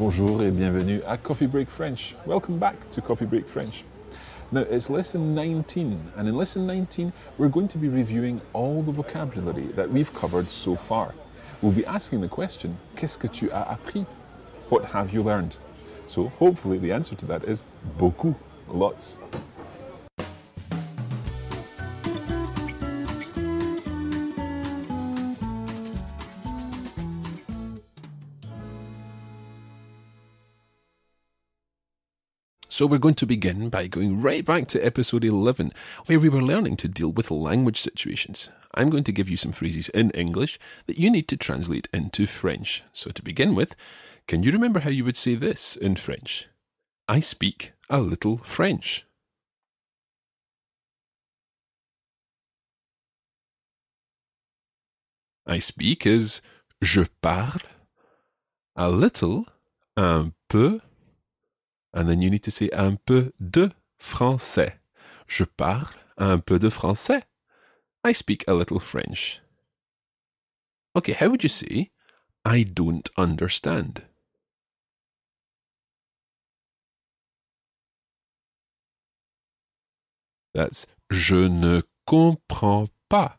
[0.00, 2.16] Bonjour et bienvenue à Coffee Break French.
[2.24, 3.84] Welcome back to Coffee Break French.
[4.50, 8.92] Now, it's lesson 19, and in lesson 19, we're going to be reviewing all the
[8.92, 11.14] vocabulary that we've covered so far.
[11.60, 14.06] We'll be asking the question Qu'est-ce que tu as appris?
[14.70, 15.58] What have you learned?
[16.08, 17.62] So, hopefully, the answer to that is
[17.98, 18.36] beaucoup,
[18.68, 19.18] lots.
[32.72, 35.72] So we're going to begin by going right back to episode 11,
[36.06, 38.48] where we were learning to deal with language situations.
[38.76, 40.56] I'm going to give you some phrases in English
[40.86, 42.84] that you need to translate into French.
[42.92, 43.74] So to begin with,
[44.28, 46.46] can you remember how you would say this in French?
[47.08, 49.04] I speak a little French.
[55.44, 56.40] I speak is
[56.80, 57.66] je parle,
[58.76, 59.46] a little,
[59.96, 60.80] un peu,
[61.92, 64.80] and then you need to say un peu de français.
[65.26, 67.22] Je parle un peu de français.
[68.04, 69.42] I speak a little French.
[70.96, 71.90] Okay, how would you say
[72.44, 74.06] I don't understand?
[80.54, 83.38] That's je ne comprends pas.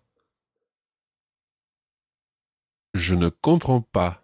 [2.93, 4.21] Je ne comprends pas.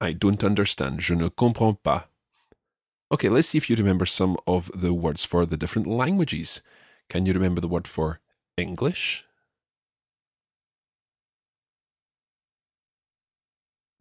[0.00, 1.00] I don't understand.
[1.00, 2.08] Je ne comprends pas.
[3.10, 6.60] Okay, let's see if you remember some of the words for the different languages.
[7.08, 8.20] Can you remember the word for
[8.56, 9.24] English?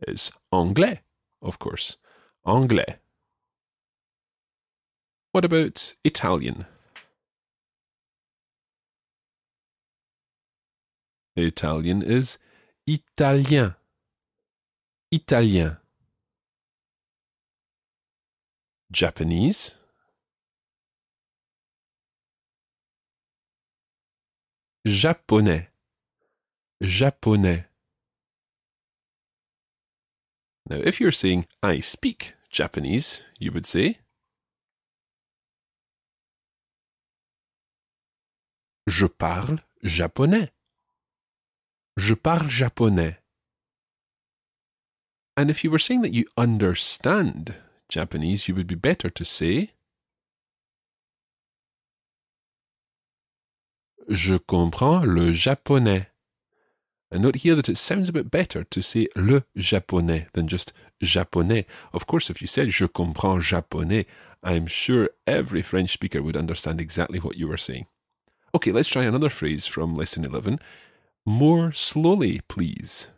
[0.07, 1.01] It's anglais,
[1.41, 1.97] of course.
[2.45, 2.99] Anglais.
[5.31, 6.65] What about Italian?
[11.35, 12.39] Italian is
[12.87, 13.75] italien.
[15.11, 15.77] Italien.
[18.91, 19.77] Japanese
[24.85, 25.69] Japonais
[26.81, 27.65] Japonais
[30.67, 33.99] Now, if you're saying, I speak Japanese, you would say,
[38.87, 40.49] Je parle japonais.
[41.97, 43.17] Je parle japonais.
[45.37, 47.55] And if you were saying that you understand
[47.89, 49.71] Japanese, you would be better to say
[54.09, 56.07] Je comprends le japonais.
[57.11, 60.73] And note here that it sounds a bit better to say le japonais than just
[61.01, 61.65] japonais.
[61.93, 64.05] Of course, if you said je comprends japonais,
[64.43, 67.87] I'm sure every French speaker would understand exactly what you were saying.
[68.53, 70.59] Okay, let's try another phrase from lesson 11.
[71.25, 73.11] More slowly, please.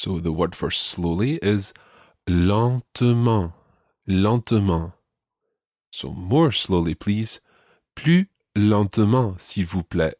[0.00, 1.74] So the word for slowly is
[2.28, 3.52] lentement,
[4.06, 4.92] lentement.
[5.90, 7.40] So more slowly, please.
[7.96, 10.14] Plus lentement, s'il vous plaît.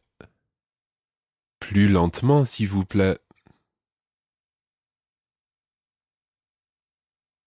[1.61, 3.19] Plus lentement, s'il vous plaît.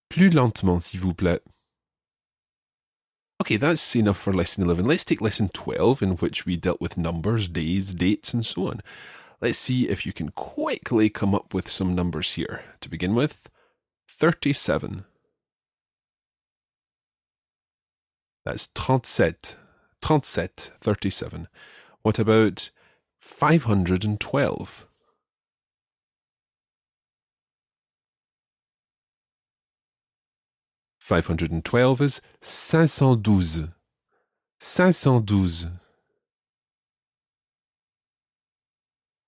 [0.09, 1.43] Plus lentement, s'il vous plaît.
[3.43, 4.87] Okay, that's enough for lesson 11.
[4.87, 8.81] Let's take lesson 12, in which we dealt with numbers, days, dates, and so on.
[9.43, 12.63] Let's see if you can quickly come up with some numbers here.
[12.81, 13.51] To begin with,
[14.09, 15.05] 37.
[18.45, 19.59] That's 37.
[20.01, 21.49] 37, 37.
[22.03, 22.71] What about
[23.19, 24.87] 512?
[31.01, 33.69] Five hundred and twelve is cinq cent douze.
[34.61, 35.67] Cinq cent douze.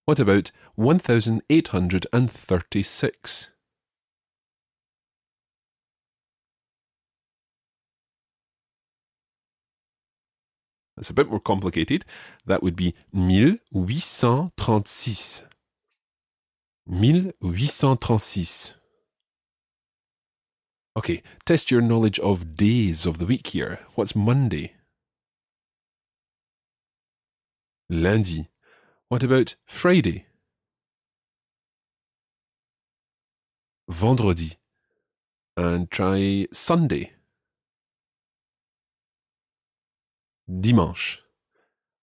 [0.06, 3.50] What about 1836?
[10.97, 12.04] That's a bit more complicated.
[12.47, 15.45] That would be 1836.
[16.86, 18.77] 1836.
[20.97, 23.80] Okay, test your knowledge of days of the week here.
[23.97, 24.74] What's Monday?
[27.91, 28.47] Lundi.
[29.09, 30.27] What about Friday?
[33.89, 34.54] Vendredi.
[35.56, 37.12] And try Sunday.
[40.48, 41.21] Dimanche.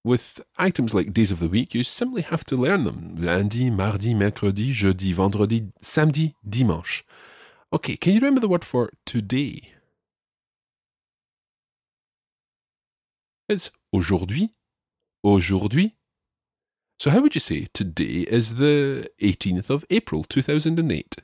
[0.03, 3.15] With items like days of the week, you simply have to learn them.
[3.17, 7.03] Lundi, mardi, mercredi, jeudi, vendredi, samedi, dimanche.
[7.73, 9.73] Okay, can you remember the word for today?
[13.47, 14.49] It's aujourd'hui,
[15.23, 15.95] aujourd'hui,
[17.01, 21.15] So, how would you say today is the 18th of April 2008?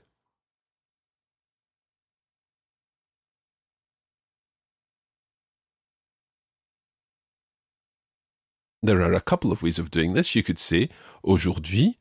[8.81, 10.35] There are a couple of ways of doing this.
[10.35, 10.89] You could say
[11.21, 11.99] aujourd'hui,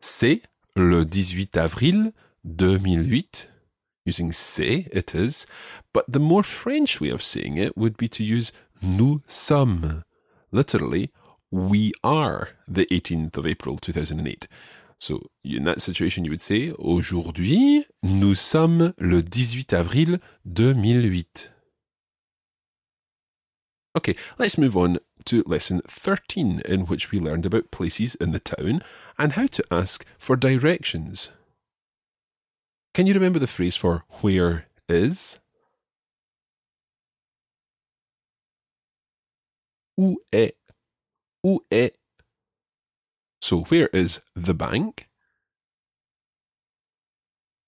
[0.00, 0.42] c'est
[0.74, 2.12] le 18 avril
[2.44, 3.48] 2008.
[4.04, 5.46] Using c'est, it is.
[5.92, 8.50] But the more French way of saying it would be to use
[8.82, 10.02] nous sommes.
[10.50, 11.12] Literally,
[11.52, 14.48] we are the 18th of April 2008.
[14.98, 21.52] So, in that situation, you would say Aujourd'hui, nous sommes le 18 avril 2008.
[23.94, 28.40] Okay, let's move on to lesson 13, in which we learned about places in the
[28.40, 28.82] town
[29.18, 31.30] and how to ask for directions.
[32.94, 35.40] Can you remember the phrase for where is?
[39.98, 40.61] Où est?
[41.44, 41.92] Où est?
[43.40, 45.08] So, where is the bank?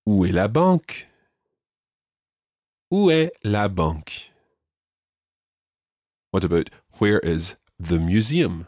[0.06, 1.08] Où est la banque?
[2.90, 4.32] Où est la banque?
[6.30, 8.66] What about where is the museum?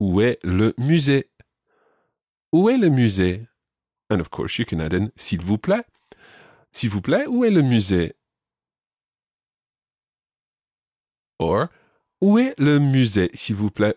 [0.00, 1.30] Où est le musée?
[2.52, 3.46] Où est le musée?
[4.10, 5.84] And of course, you can add in s'il vous plaît.
[6.72, 8.14] S'il vous plaît, où est le musée?
[11.38, 11.68] Or,
[12.20, 13.96] où est le musée, s'il vous plaît?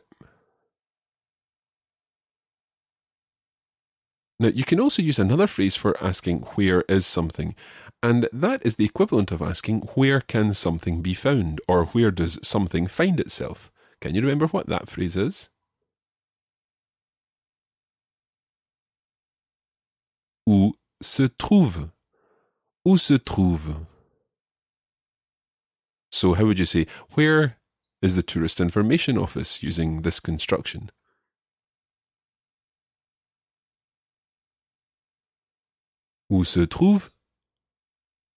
[4.42, 7.56] Now, you can also use another phrase for asking where is something,
[8.02, 12.40] and that is the equivalent of asking where can something be found, or where does
[12.42, 13.70] something find itself.
[14.00, 15.50] Can you remember what that phrase is?
[20.48, 20.72] Où
[21.02, 21.92] se trouve?
[22.88, 23.89] Où se trouve?
[26.19, 27.56] So, how would you say, where
[28.01, 30.92] is the Tourist Information Office using this construction?
[36.30, 37.13] Où se trouve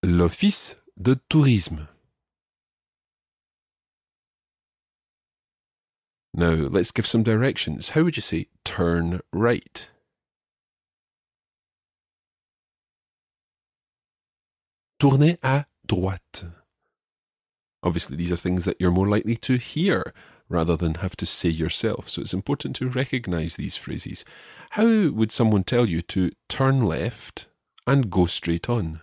[0.05, 1.89] l'Office de tourisme?
[6.33, 7.91] Now, let's give some directions.
[7.91, 9.91] How would you say turn right?
[15.01, 16.62] Tournez à droite.
[17.83, 20.13] Obviously, these are things that you're more likely to hear
[20.49, 22.09] rather than have to say yourself.
[22.09, 24.25] So it's important to recognize these phrases.
[24.71, 27.49] How would someone tell you to turn left
[27.87, 29.01] and go straight on?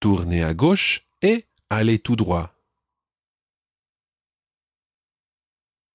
[0.00, 2.50] Tournez à gauche et allez tout droit.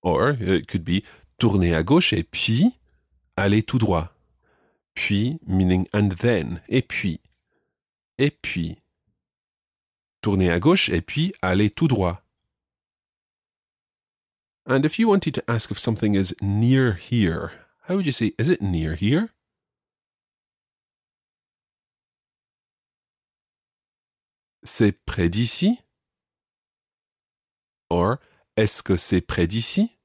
[0.01, 1.03] Or, it could be
[1.38, 2.73] tournez à gauche et puis
[3.38, 4.09] allez tout droit.
[5.00, 7.22] Puis, meaning and then, et puis.
[8.18, 8.81] Et puis.
[10.19, 12.22] Tournez à gauche et puis allez tout droit.
[14.66, 18.34] And if you wanted to ask if something is near here, how would you say,
[18.38, 19.30] is it near here?
[24.66, 25.80] C'est près d'ici?
[27.90, 28.18] Or,
[28.57, 29.98] est-ce que c'est près d'ici?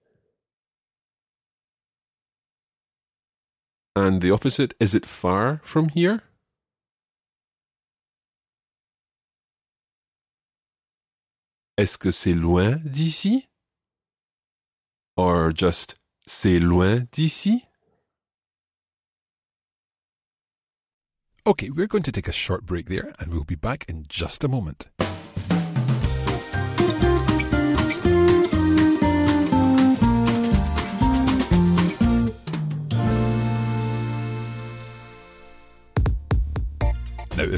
[3.97, 6.23] And the opposite, is it far from here?
[11.79, 13.47] Est-ce que c'est loin d'ici?
[15.17, 15.97] Or just
[16.27, 17.63] c'est loin d'ici?
[21.47, 24.43] Okay, we're going to take a short break there and we'll be back in just
[24.43, 24.89] a moment.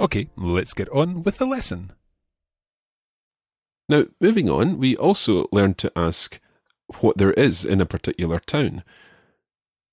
[0.00, 1.92] Okay, let's get on with the lesson.
[3.86, 6.40] Now, moving on, we also learned to ask
[7.00, 8.82] what there is in a particular town.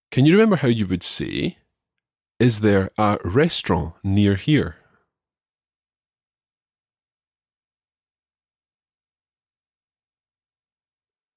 [0.09, 1.57] Can you remember how you would say,
[2.39, 4.77] Is there a restaurant near here?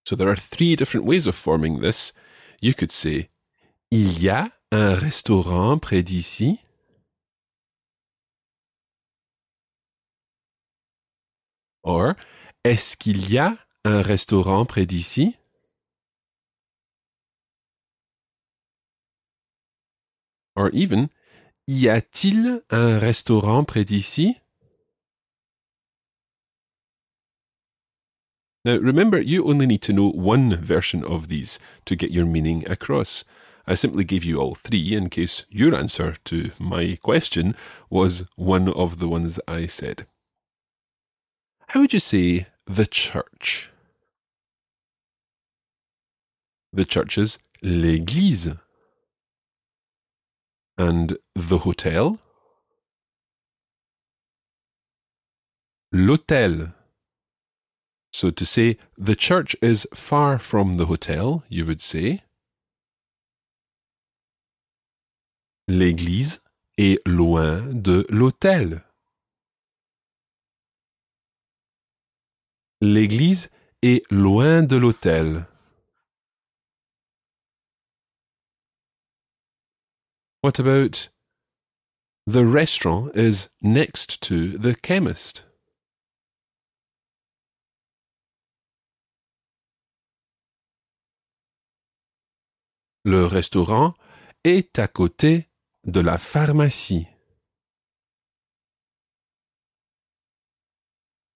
[0.05, 2.13] So there are three different ways of forming this.
[2.61, 3.31] You could say,
[3.91, 6.61] Il y a un restaurant près d'ici.
[11.83, 12.17] Or
[12.65, 15.37] Est-ce qu'il y a un restaurant près d'ici?
[20.55, 21.09] Or even
[21.67, 24.37] Y a-t-il un restaurant près d'ici?
[28.63, 32.69] Now remember, you only need to know one version of these to get your meaning
[32.69, 33.25] across.
[33.67, 37.55] I simply gave you all three in case your answer to my question
[37.89, 40.07] was one of the ones I said.
[41.71, 43.71] How would you say the church?
[46.73, 48.59] The church is l'église.
[50.77, 52.19] And the hotel?
[55.93, 56.75] L'hôtel.
[58.13, 62.23] So to say the church is far from the hotel, you would say
[65.69, 66.41] L'église
[66.77, 68.83] est loin de l'hôtel.
[72.83, 73.51] L'église
[73.83, 75.47] est loin de l'hôtel.
[80.43, 81.11] What about
[82.27, 85.45] the restaurant is next to the chemist?
[93.05, 93.93] Le restaurant
[94.45, 95.51] est à côté
[95.85, 97.09] de la pharmacie.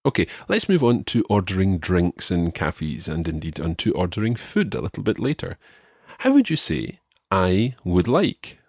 [0.05, 4.75] Okay, let's move on to ordering drinks in cafes and indeed on to ordering food
[4.75, 5.57] a little bit later.
[6.19, 6.99] How would you say,
[7.31, 8.59] I would like?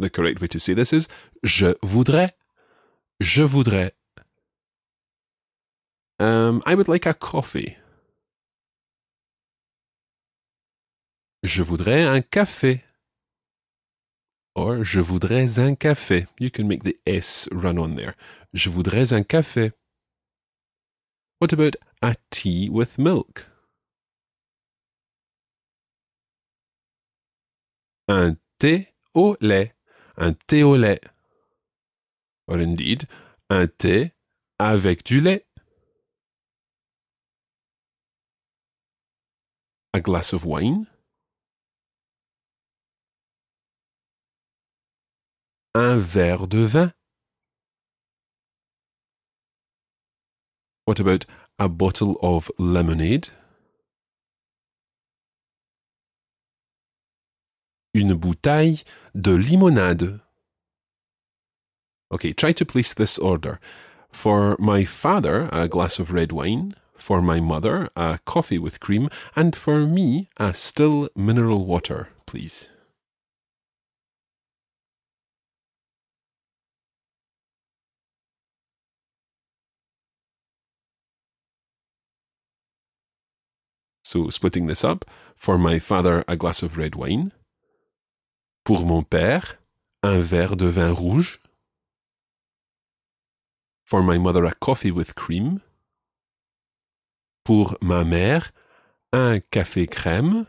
[0.00, 1.06] The correct way to say this is
[1.44, 2.30] je voudrais.
[3.20, 3.92] Je voudrais.
[6.18, 7.76] Um, I would like a coffee.
[11.44, 12.82] Je voudrais un café.
[14.56, 16.26] Or, je voudrais un café.
[16.40, 18.14] You can make the S run on there.
[18.52, 19.72] Je voudrais un café.
[21.40, 23.46] What about a tea with milk?
[28.08, 29.72] Un thé au lait.
[30.16, 31.00] Un thé au lait.
[32.48, 33.04] Or indeed,
[33.48, 34.12] un thé
[34.58, 35.46] avec du lait.
[39.94, 40.89] A glass of wine.
[45.74, 46.92] Un verre de vin?
[50.84, 51.26] What about
[51.58, 53.28] a bottle of lemonade?
[57.94, 58.82] Une bouteille
[59.14, 60.20] de limonade.
[62.12, 63.60] Okay, try to place this order.
[64.10, 66.74] For my father, a glass of red wine.
[66.96, 69.08] For my mother, a coffee with cream.
[69.36, 72.70] And for me, a still mineral water, please.
[84.10, 85.04] So splitting this up,
[85.36, 87.30] for my father, a glass of red wine.
[88.64, 89.58] Pour mon père,
[90.02, 91.38] un verre de vin rouge.
[93.86, 95.60] For my mother, a coffee with cream.
[97.44, 98.50] Pour ma mère,
[99.12, 100.48] un café crème.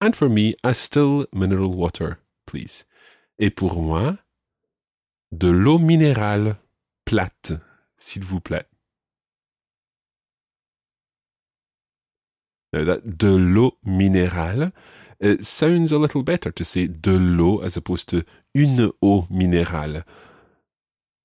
[0.00, 2.86] And for me, a still mineral water, please.
[3.38, 4.16] Et pour moi,
[5.32, 6.56] de l'eau minérale
[7.04, 7.52] plate,
[7.98, 8.66] s'il vous plaît.
[12.76, 14.70] Now, that de l'eau minérale,
[15.18, 18.22] it sounds a little better to say de l'eau as opposed to
[18.54, 20.04] une eau minérale.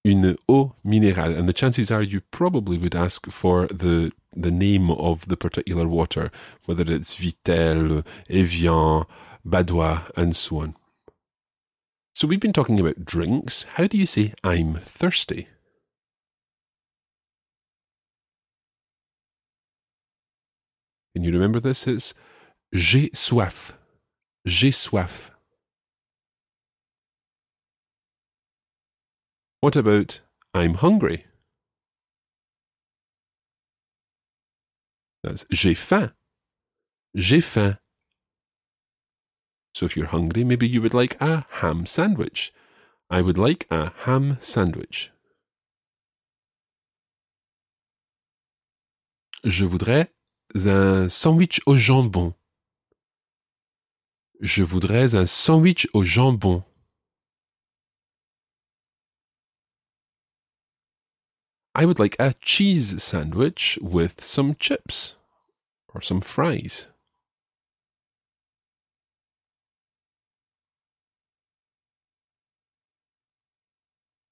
[0.05, 1.37] Une eau minérale.
[1.37, 5.89] And the chances are you probably would ask for the the name of the particular
[5.89, 6.31] water,
[6.65, 9.03] whether it's Vittel, Evian,
[9.45, 10.75] Badoit, and so on.
[12.13, 13.63] So we've been talking about drinks.
[13.75, 15.49] How do you say I'm thirsty?
[21.13, 21.87] Can you remember this?
[21.87, 22.13] It's
[22.73, 23.73] j'ai soif.
[24.45, 25.31] J'ai soif.
[29.59, 30.21] What about
[30.53, 31.25] I'm hungry?
[35.23, 36.11] That's j'ai faim.
[37.15, 37.77] J'ai faim.
[39.75, 42.51] So if you're hungry, maybe you would like a ham sandwich.
[43.09, 45.11] I would like a ham sandwich.
[49.43, 50.07] Je voudrais
[50.55, 52.33] un sandwich au jambon.
[54.39, 56.63] Je voudrais un sandwich au jambon.
[61.73, 65.17] I would like a cheese sandwich with some chips
[65.93, 66.89] or some fries.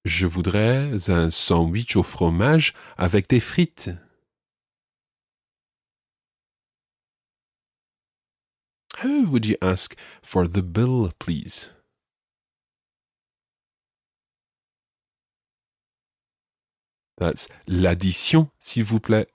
[0.04, 3.90] Je voudrais un sandwich au fromage avec des frites.
[9.00, 11.70] How would you ask for the bill, please?
[17.16, 19.26] That's l'addition, s'il vous plaît.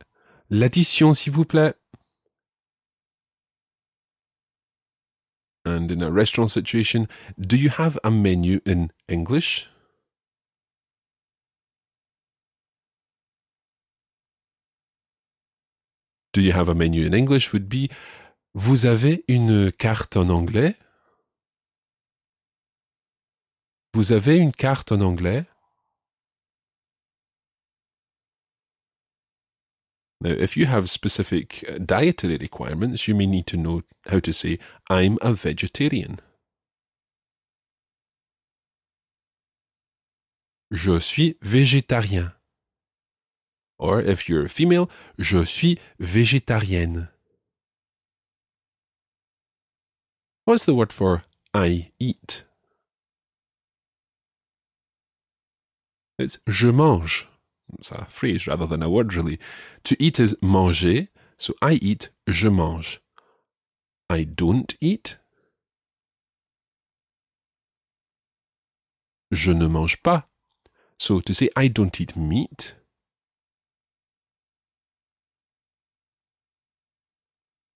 [0.51, 1.73] L'addition, s'il vous plaît.
[5.65, 7.07] And in a restaurant situation,
[7.39, 9.71] do you have a menu in English?
[16.33, 17.89] Do you have a menu in English would be
[18.57, 20.77] Vous avez une carte en anglais?
[23.93, 25.45] Vous avez une carte en anglais?
[30.21, 34.31] Now, if you have specific uh, dietary requirements, you may need to know how to
[34.31, 34.57] say,
[34.89, 36.15] I'm a vegetarian.
[40.71, 42.33] Je suis végétarien.
[43.79, 47.09] Or, if you're female, je suis végétarienne.
[50.45, 51.23] What's the word for
[51.55, 52.45] I eat?
[56.19, 57.27] It's je mange.
[57.79, 59.39] It's a phrase rather than a word, really.
[59.85, 62.99] To eat is manger, so I eat, je mange.
[64.07, 65.17] I don't eat.
[69.33, 70.25] Je ne mange pas.
[70.99, 72.75] So to say I don't eat meat,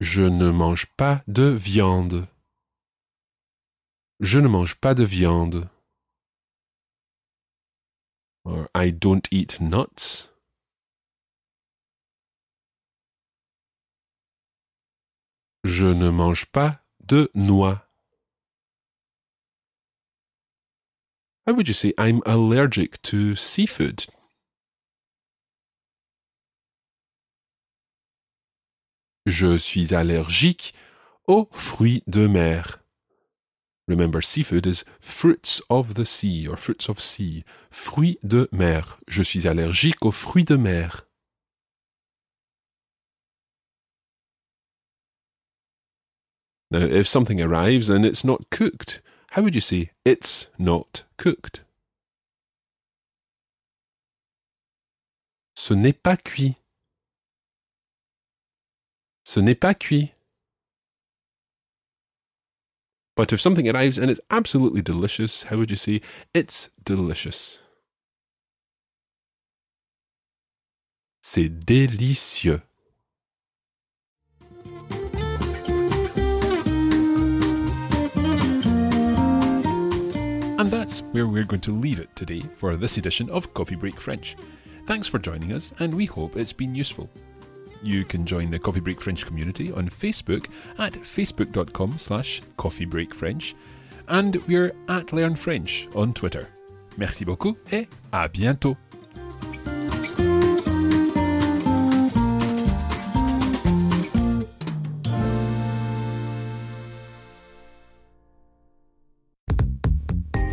[0.02, 2.28] Je ne mange pas de viande.
[4.22, 5.70] Je ne mange pas de viande.
[8.44, 10.30] Or I don't eat nuts.
[15.64, 17.88] Je ne mange pas de noix.
[21.46, 24.06] How would you say I'm allergic to seafood?
[29.26, 30.74] Je suis allergique
[31.28, 32.80] aux fruits de mer.
[33.90, 37.44] Remember, seafood is fruits of the sea or fruits of sea.
[37.72, 39.00] Fruits de mer.
[39.08, 41.08] Je suis allergique aux fruits de mer.
[46.70, 51.66] Now, if something arrives and it's not cooked, how would you say it's not cooked?
[55.56, 56.58] Ce n'est pas cuit.
[59.24, 60.14] Ce n'est pas cuit.
[63.20, 66.00] But if something arrives and it's absolutely delicious, how would you say
[66.34, 67.60] it's delicious?
[71.22, 72.62] C'est délicieux.
[80.58, 84.00] And that's where we're going to leave it today for this edition of Coffee Break
[84.00, 84.38] French.
[84.86, 87.10] Thanks for joining us, and we hope it's been useful.
[87.82, 93.54] You can join the Coffee Break French community on Facebook at facebook.com slash coffeebreakfrench
[94.10, 96.50] and we're at Learn French on Twitter.
[96.98, 98.76] Merci beaucoup et à bientôt.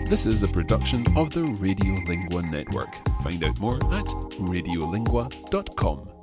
[0.09, 2.95] This is a production of the Radiolingua Network.
[3.25, 4.07] Find out more at
[4.39, 6.16] radiolingua.com.